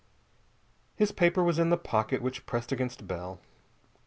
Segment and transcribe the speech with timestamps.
[0.95, 3.39] His paper was in the pocket which pressed against Bell.